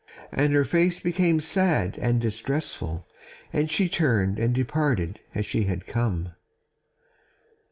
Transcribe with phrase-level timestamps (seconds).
[0.31, 3.05] And her face became sad and distressful,
[3.53, 6.31] and she turned and departed as she had come.